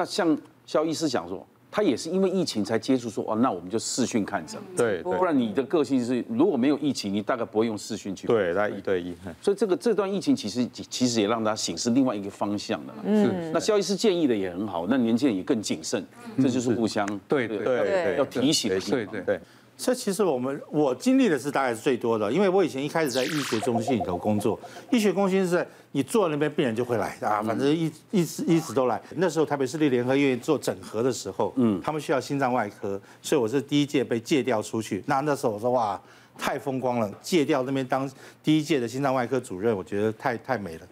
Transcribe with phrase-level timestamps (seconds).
[0.00, 0.34] 那像
[0.64, 1.46] 肖医师讲说。
[1.72, 4.60] 他也是因为疫情才接触说哦，那我们就视讯看诊。
[4.76, 8.26] 对，不然你的个性是如果没有疫情，你大概不会用视讯去。
[8.26, 9.14] 对，来一对一。
[9.40, 13.04] 所以这个这段疫情其实其实也让大家醒思另外一个方向的嘛。
[13.04, 13.52] 是。
[13.52, 16.04] 那肖医师建议的也很好，那年轻人也更谨慎，
[16.38, 18.80] 这就是互相对对对要提醒的。
[18.80, 19.40] 对对对。
[19.82, 24.60] 这其实我们我经历的是大概是最多的，因为我以前一开始在医学中心里头工作，
[24.90, 29.00] 医学中心是在你坐那边，病人就会来啊，反正一一直一直都来。
[29.16, 35.02] 那时候台北市立联合医院做整合的时候，嗯，他们需要心脏外科，所以我是第一届被借调出去。
[35.06, 35.98] 那那时候我说哇，
[36.36, 38.08] 太风光了，借调那边当
[38.44, 40.86] 第一届的心脏外科主任，我觉得太太美了。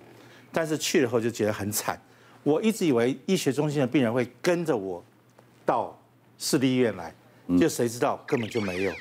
[0.50, 2.00] 但是去了后就觉得很惨，
[2.42, 5.04] 我一直以为医学中心的病人会跟着我
[5.66, 5.94] 到
[6.38, 7.14] 市立医院来。
[7.56, 8.92] 就谁知道根本就没有，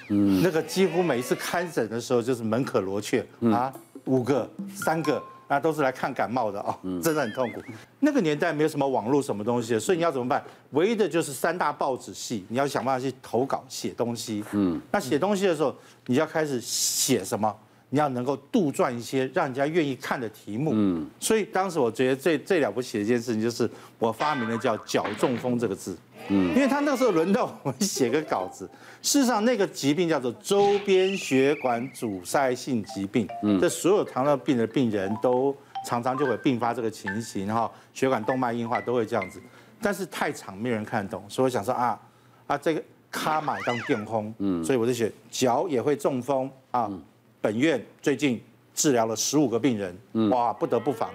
[0.41, 3.73] 那个几乎每一次开诊的时候就是门可罗雀啊，
[4.05, 7.61] 五个、三个，那都是来看感冒的啊，真的很痛苦。
[7.99, 10.41] 那个年代没有什么网络什么东西，所以你要怎么办？
[10.71, 14.43] 唯一的就是三大报纸系，你要想办法去投稿写东西。
[14.51, 15.75] 嗯，那写东西的时候，
[16.05, 17.53] 你要开始写什么？
[17.89, 20.71] 你要能够杜撰一些让人家愿意看的题目。
[20.73, 25.97] 嗯，所以当时我觉得最最了不起的一件事情就是我发明了叫“脚中风”这个字。
[26.29, 28.69] 嗯，因为他那个时候轮到我们写个稿子，
[29.01, 39.41] 事实上那个疾病叫做周边血管阻塞性疾病，嗯，这所有糖尿病的病人都常常就会并发这个情形，哈，血管动脉硬化都会这样子，
[39.81, 41.99] 但是太长没人看得懂，所以我想说啊
[42.45, 46.91] 啊这个卡买当电轰，嗯，所以我就写脚也会中风啊，
[47.39, 48.41] 本院最近
[48.73, 51.09] 治疗了十五个病人，哇，不得不防，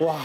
[0.00, 0.18] 哇。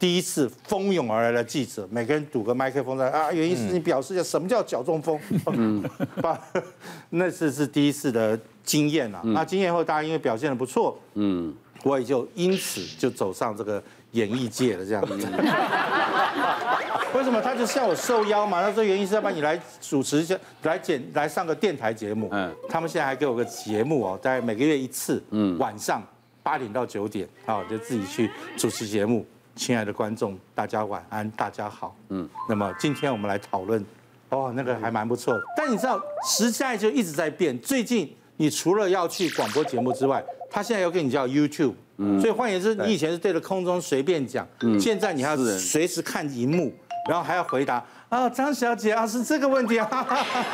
[0.00, 5.20] 第一次蜂拥而来的记者，每个人堵个麦克风在啊，原因是，你表示一下什么叫脚中风？
[5.52, 5.84] 嗯，
[6.22, 6.40] 把
[7.10, 9.20] 那次是第一次的经验啊。
[9.22, 15.14] 那经验后，大家因为表现的不错，嗯，我也就因此就走上这个演艺界了，这样子。
[17.14, 17.38] 为什么？
[17.42, 18.62] 他就向我受邀嘛。
[18.62, 22.30] 他说原因是，要不然你来主持一下，来剪来上个电台节目。
[22.32, 26.02] 嗯，他们现在还给我个节目哦，大概每个月一次，嗯，晚上
[26.42, 29.26] 八点到九点，啊，就自己去主持节目。
[29.60, 31.94] 亲爱的观众，大家晚安，大家好。
[32.08, 33.84] 嗯，那么今天我们来讨论，
[34.30, 35.42] 哦，那个还蛮不错的。
[35.54, 37.56] 但你知道，时代就一直在变。
[37.58, 41.74] 最近，你除了要去广播节目之外，他现在要跟你叫 YouTube。
[41.98, 46.72] 嗯，所以换言之，你以前是对着空中随便讲，嗯，现在你还要随时看荧幕，
[47.10, 47.82] 然后还要回答。
[48.08, 49.88] 啊，张小姐啊，是这个问题啊，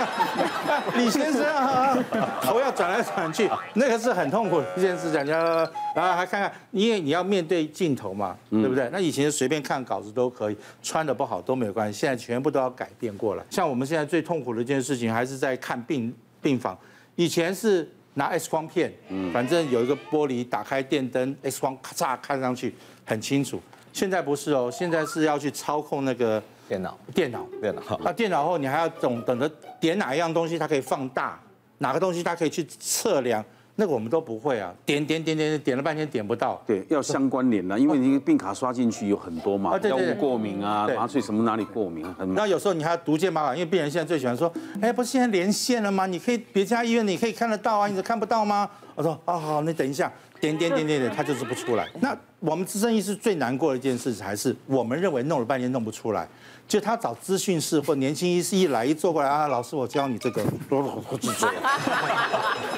[0.97, 1.95] 李先生啊，
[2.41, 5.23] 头要转来转去，那个是很痛苦的一件事情。
[5.27, 8.89] 然后还看看，因为你要面对镜头嘛，对不对？
[8.91, 13.45] 那以前随便看稿子都可以，穿的不好都没有关系，现在全部都要改变过来。
[13.51, 16.77] 像我们现在最痛苦的一件事情，还是在看病病房。
[17.17, 18.91] 以前是拿 X 光片，
[19.31, 22.75] 反正有一个玻璃，打开电灯，X 光咔嚓看上去
[23.05, 23.61] 很清楚。
[23.97, 26.43] 现在不是哦，现在是要去操控那个。
[26.69, 27.83] 电脑，电脑，电脑。
[28.05, 29.49] 那电脑后，你还要总等着
[29.81, 31.41] 点哪一样东西，它可以放大；
[31.79, 33.43] 哪个东西它可以去测量，
[33.77, 34.75] 那个我们都不会啊。
[34.85, 36.61] 点点点点点了半天点不到。
[36.67, 42.35] 对，要相关联的，因为你病卡刷进去有很多嘛，药物过敏啊，麻醉什么哪里过敏很。
[42.35, 44.53] 那有时候你还要读解码，因为病人现在最喜欢说
[44.83, 46.05] ：“哎，不是现在连线了吗？
[46.05, 50.13] 你可以别家医院你可以看得到啊，你看不到吗？”我说：“啊，好，你等一下，
[50.47, 56.29] 点点点点点，他就是不出来。”那我们资深医师最难过的一件事，还是我们认为弄了半天弄不出来。
[56.67, 61.03] 就他找资讯室或年轻医师一来一坐过来啊，老师我教你这个，我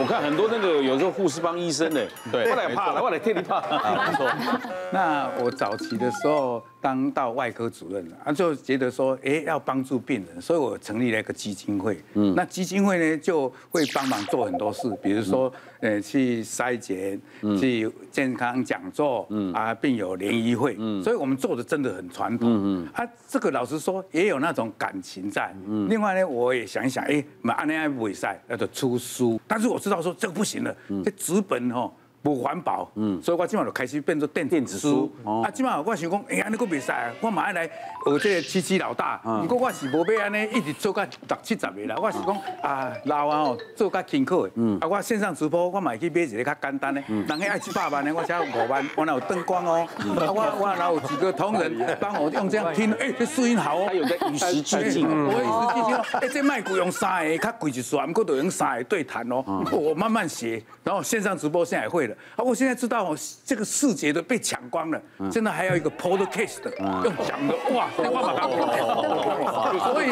[0.06, 4.30] 看很多那个有时候护士帮医生的，对，我来怕了，我来替你怕，没错。
[4.92, 6.62] 那我早期的时候。
[6.80, 12.00] 当到外科主任了啊，就觉得说，哎，要帮助病人，所以我成立了一个基金会。
[12.14, 17.20] 嗯，那基金会呢，就会帮忙做很多事，比如说，呃，去筛检，
[17.58, 20.76] 去健康讲座，嗯啊，病友联谊会。
[20.78, 22.48] 嗯，所以我们做的真的很传统。
[22.48, 25.54] 嗯嗯，啊，这个老实说，也有那种感情在。
[25.66, 31.92] 嗯，另外呢，我也想一想，哎，马安尼爱不会赛，要做出书，但是我知道说这个不行了，这纸本哦。
[32.28, 35.10] 不环保，嗯，所以我今晚就开始变做电电子书。
[35.24, 39.16] 啊，今晚我想讲，哎呀，你个比赛，我马上来学这个七七老大。
[39.48, 41.96] 不过我是无要安尼一直做到六七十个啦。
[41.96, 44.52] 我是讲啊，老啊哦，做较辛苦的。
[44.56, 47.02] 嗯，啊，我线上直播，我买去买一个较简单的。
[47.08, 48.86] 嗯，人家爱七八万的，我才五万。
[48.94, 53.86] 我那有灯光哦，啊，我我那有几个同仁帮我用这样听，哎，这声音好哦。
[53.88, 55.06] 他有在与时俱进。
[55.08, 56.04] 我与时俱进哦。
[56.20, 59.42] 哎，这麦克用三个，较贵一些，不过都用三个对谈哦。
[59.72, 62.14] 我慢慢学，然后线上直播现在也会了。
[62.36, 65.00] 啊，我现在知道哦，这个视觉的被抢光了，
[65.30, 68.48] 真的还有一个 podcast 的，用讲的哇，我把它
[69.92, 70.10] 所以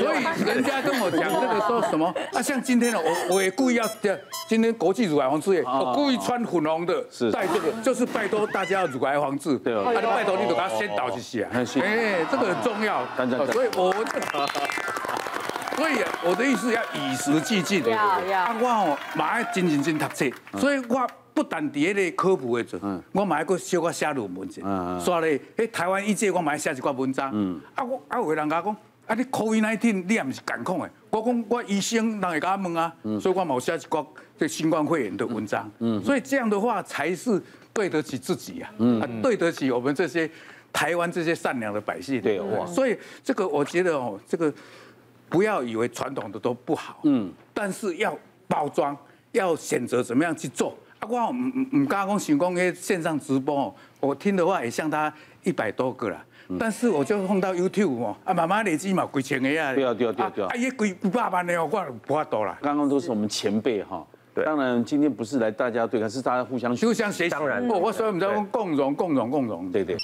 [0.00, 6.94] 所以人家跟我讲这个说什么啊，像今天呢，我我也故意要这，今天国际乳癌防治日，我故意穿粉红的，
[7.32, 13.02] 带这个，就是拜托大家要乳癌防治，对，拜托你给他先导一下，哎，这个很重要，
[13.52, 13.94] 所以我
[15.78, 15.92] 所以
[16.24, 18.18] 我的意思要与时俱进，啊，
[18.60, 20.28] 我哦，嘛要真认真读册，
[20.58, 21.08] 所以我。
[21.34, 22.80] 不但伫迄个科普的阵，
[23.12, 24.60] 我嘛还佫小可写论文者，
[24.98, 27.30] 刷咧，迄台湾一届我嘛还写一寡文章。
[27.76, 28.76] 啊我啊有人甲我讲，
[29.06, 34.04] 啊你 COVID-19 你也毋是感控的，我讲我医生人会甲我问啊，所以我嘛有写一寡
[34.36, 35.70] 这新冠肺炎的文章。
[36.04, 37.40] 所以这样的话才是
[37.72, 38.68] 对得起自己啊，
[39.00, 40.28] 啊对得起我们这些
[40.72, 42.20] 台湾这些善良的百姓。
[42.20, 44.52] 对，所以这个我觉得哦，这个
[45.28, 48.16] 不要以为传统的都不好，嗯，但是要
[48.46, 48.96] 包装，
[49.32, 50.76] 要选择怎么样去做。
[51.00, 55.12] 啊，我唔唔唔敢讲成功嘅线上直播哦，我听的话也像他
[55.44, 56.24] 一百多个啦，
[56.58, 62.58] 但是我就放到 YouTube 哦，啊，慢慢累积嘛，几千个啊，对啊对啊对啊，对啊，也几几百万的哦，我不怕多啦。
[62.60, 64.04] 刚刚都是我们前辈哈，
[64.34, 67.30] 对，当然今天不是来大家对抗，是大家互相互相学习。
[67.30, 69.96] 当然，我所以我们在讲共荣共荣共荣，对对。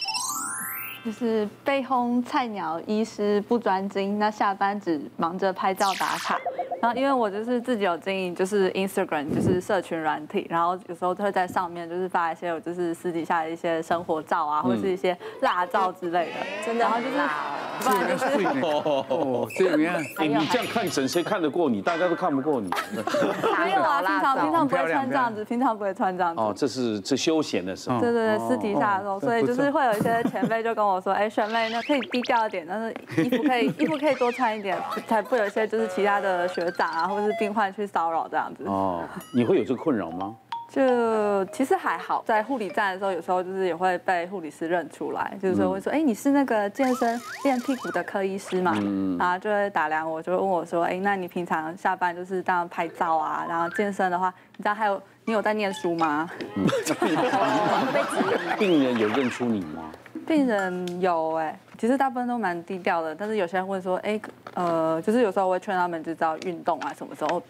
[1.05, 6.41] 就是被轰菜鸟医师不专精，那下班只忙着拍照打卡。
[6.81, 16.33] 然后因为我就是自己有经营，就是 Instagram，就是社群软体，然后有时候会在上面就是发一些我就是私底下的一些生活照啊，或者是一些辣照之类的。
[16.65, 17.13] 真的，然后就是
[17.81, 21.81] 不然就是 哦，这样，你这样看诊，谁看得过你？
[21.81, 22.69] 大家都看不过你。
[23.65, 26.41] 没有啊，平常平常不会穿这样子，平常不会穿这样子。
[26.41, 27.99] 哦，这是这休闲的时候。
[27.99, 30.94] 对对对，私底下的时候，所以就是会有一些前辈就跟我。
[30.95, 38.65] 我说，哎，选妹，那可以低调一点，但是衣服可以衣服可以多穿一点， 才不有一些就是其他的学长啊，或者是病患去骚扰这样子。
[38.67, 39.03] 哦，
[39.35, 40.35] 你会有这个困扰吗？
[40.71, 48.73] 就其实还好，在护理站的时候，有时候就是也会被护理师认出来，就是说会说，哎，你是那个健身练屁股的科医师嘛？
[48.77, 49.17] 嗯。
[49.17, 53.47] 然后就会打量我，就会问我说，哎，那你平常下班就是这样拍照啊？
[53.49, 56.29] 然后健身的话，你知道还有你有在念书吗？
[56.57, 56.67] 嗯。
[58.59, 59.93] 病人有认出你吗？
[60.27, 64.21] 病人有哎，其实大部分都蛮低调的，但是有些人会说，哎，
[64.55, 67.43] 呃，就是有时候我会劝他们就知道运动啊，什么时候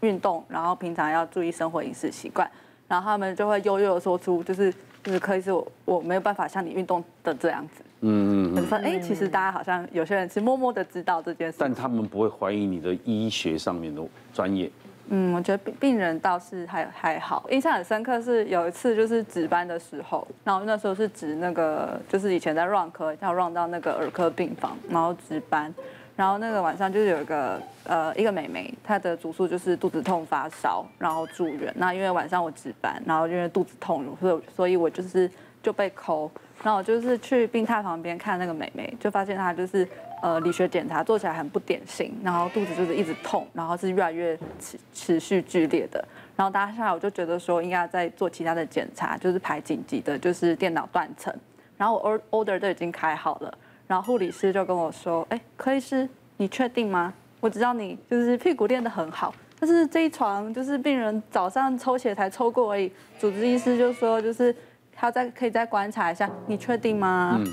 [0.00, 2.48] 运动，然后平常要注意生活饮食习惯，
[2.88, 4.72] 然后他们就会悠悠的说出，就是
[5.02, 8.54] 就是可以是我我没有办法像你运动的这样子，嗯。
[8.54, 14.02] 嗯，就说哎，其实大家好像有些人是默默的知道这件事，但他们不会怀疑你的医学上面的
[14.32, 14.70] 专业。
[15.12, 25.74] 嗯，我觉得病病人倒是还还好，印象很深刻是有一次就是值班的时候，然后那时候是值那个就是以前在 run 科要 run 到那个儿科病房，然后值班，
[26.14, 31.74] 然后那个晚上就是有一个呃一个美眉，她的主诉就是肚子痛发烧，然后住院。
[31.76, 35.28] 那因为晚上我值班，然后因为肚子痛，所以所以我就是
[35.60, 36.30] 就被 call，
[36.62, 39.88] 然后我就是去病榻旁边看那个美眉，就发现她就是。
[40.22, 46.04] 呃，理学检查做起来很不典型，然后肚子就是一直痛，然后是越来越持持续剧烈的。
[46.36, 51.34] 然后当下我就觉得说应该要再做其他的检查，就是排紧急的，就是电脑断层。
[51.76, 51.96] 然后
[52.30, 53.52] 我 order 都已经开好了，
[53.86, 57.12] 然后护理师就跟我说：“哎，柯医师，你确定吗？
[57.40, 62.92] 我知道你就是屁股练得很好，但是这一床就是病人早上抽血才抽过而已。
[63.18, 64.54] 主治医师就说就是
[64.94, 67.46] 他再可以再观察一下，你确定吗？”嗯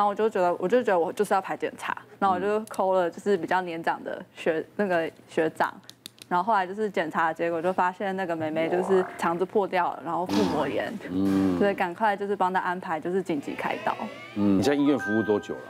[0.00, 5.78] 然后我就觉得，我就觉得我就是要排检查，然后我就 call 了，就是比较年长的学那个学长，
[6.26, 13.94] 然后后来就是检查结果就发现那个妹妹就是肠子破掉了，然后腹膜炎，嗯，所以赶快就是帮她安排就是紧急开刀。
[14.36, 15.62] 嗯，你在医院服务多久了？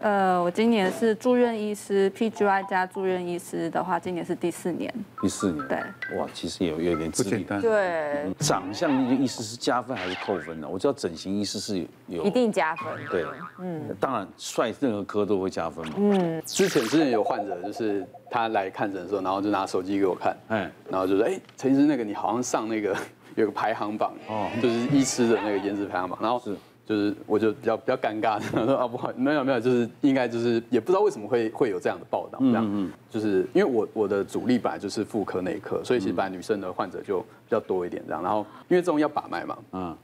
[0.00, 4.92] 呃，我今年是住院医师，PGY 加住院医师的话，今年是第四年。
[5.20, 5.78] 第四年，对，
[6.18, 7.42] 哇，其实也有有点资历。
[7.44, 10.68] 对，长相那个医师是加分还是扣分呢？
[10.68, 12.86] 我知道整形医师是有一定加分。
[13.10, 13.24] 对，
[13.58, 15.94] 嗯，当然帅任何科都会加分嘛。
[15.96, 22.94] 嗯，之前之前有患者就是他来看诊的时候，然后就拿手机给我看，哎，然后就说，哎，陈医师，那个你好像上那个
[23.34, 26.54] 有个排行榜哦，就是医师的那个颜值排行榜，然后是。
[26.86, 39.96] 就是我就比较比较尴尬， 说啊不好，没有没有，就是应该就是也不知道为什么会会有这样的报道，这样，嗯，就是因为我我的主力本来就是妇科内科，所以其实本来女生的患者就比较多一点这样，然后因为这种要把脉嘛，嗯，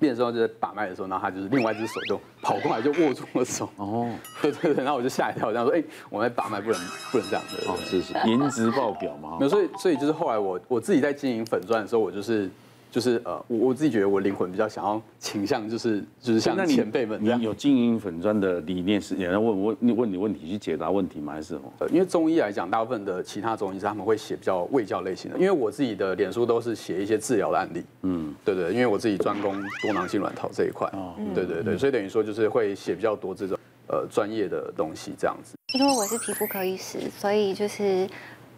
[0.00, 4.10] 变的时候就在把脉的时候，然后他就是另外一只手就跑过来就握住我手，哦，
[4.40, 12.48] 对对对，然后我就吓一跳，这样说，哎，我们在把脉不能不能这样的，哦，谢谢，颜值爆表嘛，没有，所以所以就是后来我我自己在经营粉钻的时候，我就是。
[12.92, 17.40] 就是呃，我我自己觉得我灵魂比较想要倾向，就是就是像前辈们这样。
[17.40, 21.32] 你有经营粉砖的理念是，人家问问你问你问题去解答问题吗？
[21.32, 21.62] 还是什么？
[21.78, 27.82] 呃，因为中医来讲，大部分的其他中医师他们会写比较卫教类型的，因为我自己的脸书都是写一些治疗的案例。
[28.02, 30.86] 嗯，对对，因为我自己专攻多囊性卵巢这一块。
[30.92, 33.58] 哦，对对对，所以等于说就是会写比较多这种。
[33.88, 35.54] 呃专业的东西这样子。
[35.74, 38.08] 因为我是皮肤科医师，所以就是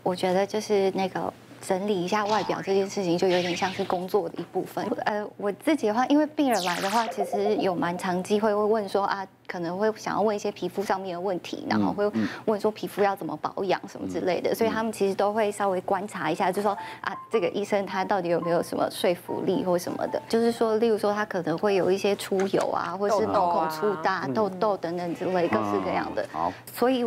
[0.03, 1.33] 我觉得就是那个。
[1.61, 4.87] 整理一下外表这件事情，就有点像是工作的一部分。
[5.05, 12.11] 呃，我自己的话，因为病人来的话，其实有蛮长机会会问说啊，可能会想要问一些皮肤上面的问题，然后会
[12.45, 26.27] 问说皮肤要怎么保养什么之类的，所以他们其实都会稍微观察一下，就说啊，这个医生他到底有没有什么说服力或什么的，就是说，例如说他可能会有一些出油啊，或是毛孔粗大、痘痘等等之类各式各样的。
[26.33, 27.05] 好，所以。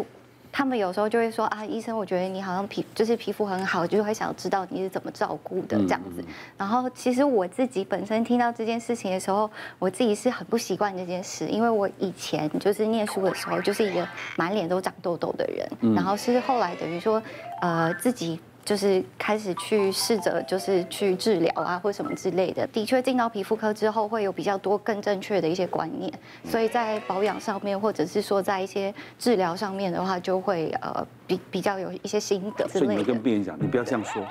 [0.58, 6.26] 他们有时候就会说啊，医生，我觉得你好像皮就是皮肤很好，就会想知道你是怎么照顾的这样子。
[6.58, 9.48] 然后其实我自己本身听到这件事情的时候，
[9.78, 17.22] 我自己是很不习惯这件事，因为我以前就是念书的时候就是一个满脸都长痘痘的人，然后是后来等于说
[17.62, 18.40] 呃自己。
[18.68, 22.68] 就是开始去试着，就是去治疗啊，或什么之类的。
[22.68, 26.12] 的确进到皮肤科之后，会有比较多更正确的一些观念，
[26.44, 32.88] 所以在保养上面，或者是说在一些治疗上面的话，就会呃比比较有一些心得之类的。
[32.88, 34.22] 所以你跟病人讲，你不要这样说。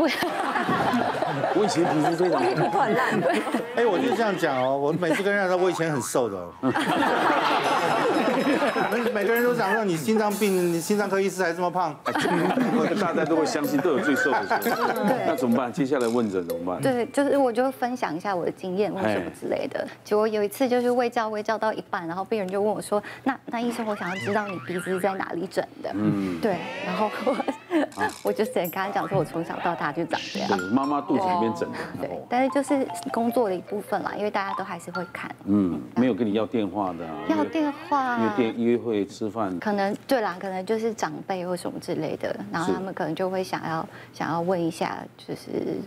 [1.59, 3.19] 我以前皮肤非常很烂。
[3.77, 6.47] 哎，我就这样讲哦，我每次跟人家说，我以前很瘦的。
[9.15, 11.95] 每个人都想说你心脏病，你心脏科医师还这么胖，
[13.01, 14.89] 大家都会相信都有最瘦的时候。
[15.27, 15.73] 那怎么办？
[15.73, 16.83] 接下来问诊怎么办？
[16.83, 19.87] 对，就是我就分享一下我的经验或什么之类的。
[20.05, 26.57] 结果有一次就是喂教喂教到一半，然后病人就问我说：“那那医生，我想要知道你鼻子是在哪里整的？”嗯，对。
[26.85, 27.37] 然后我
[28.23, 30.49] 我就只能跟他讲说，我从小到大就长这样。
[30.49, 31.79] 对，妈妈肚子里面整的。
[32.01, 35.35] 对，但是就是工作的一部分啦，因为大家都还是会看。
[35.45, 37.07] 嗯，没有跟你要电话的。
[37.29, 38.19] 要电话。
[38.19, 39.59] 约电约会吃饭。
[39.59, 45.81] 可能对啦，可能就是长辈或什么之类的，然后他们可能就会想要想要问一下，就是。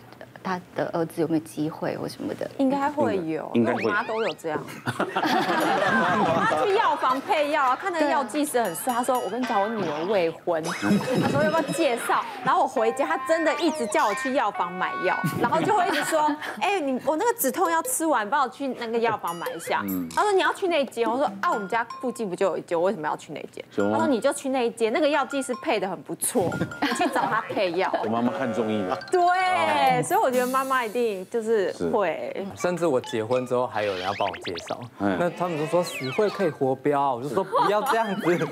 [0.43, 2.49] 他的儿子有没有机会或什么的？
[2.57, 4.63] 应该会有，因为我妈都有这样。
[5.13, 10.63] 他去药房配药啊，看那个药剂师很帅，他说：“我跟你讲，我女儿未婚。”
[11.21, 16.29] 他说：“要不要介绍？”然后我回家，他真的一直叫我去药房买药， 然后就会一直说
[16.61, 19.83] ：“哎，你我那个止痛药吃完，帮我去那个药房买一下。”
[20.15, 22.77] 他说：“你要去那间？”我说：“啊，我们家附近不就有一间？
[22.79, 26.49] 我为什么要去那间？”他说：“你就去那一间，那个药剂师配的很不错，
[26.81, 27.93] 你去找他配药。
[28.03, 28.95] ”我妈妈看中医的。
[29.11, 30.39] 对，所以我觉得。
[30.39, 38.39] 觉得妈妈一定就是会，甚至我结婚之后还有人要帮我介绍，那他们就说许慧可以活标，我就说不要这样子。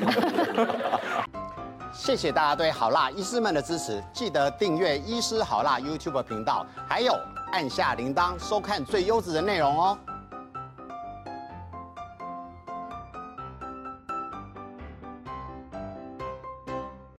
[1.94, 7.18] 谢谢大家对好辣医师们的支持，记得订阅医师好辣 YouTube 频道，还有
[7.54, 9.98] 按下铃铛收看最优质的内容哦。